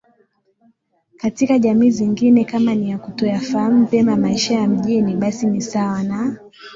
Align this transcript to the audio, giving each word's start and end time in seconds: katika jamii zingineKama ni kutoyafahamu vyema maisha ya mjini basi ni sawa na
katika 1.17 1.59
jamii 1.59 1.89
zingineKama 1.91 2.75
ni 2.75 2.97
kutoyafahamu 2.97 3.85
vyema 3.85 4.15
maisha 4.15 4.53
ya 4.55 4.67
mjini 4.67 5.15
basi 5.15 5.45
ni 5.47 5.61
sawa 5.61 6.03
na 6.03 6.39